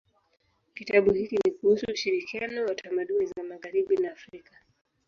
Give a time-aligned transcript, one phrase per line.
[0.73, 4.53] Kitabu hiki ni kuhusu ushirikiano wa tamaduni za magharibi na Afrika.